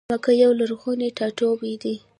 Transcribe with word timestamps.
مکه 0.11 0.31
یو 0.43 0.51
لرغونی 0.59 1.09
ټا 1.17 1.27
ټوبی 1.37 1.73
دی. 1.81 1.95